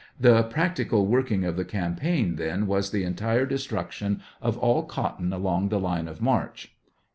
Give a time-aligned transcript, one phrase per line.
[0.19, 5.69] The practical working of the campaign, then, was the entire destruction of all cotton along
[5.69, 6.71] the line of march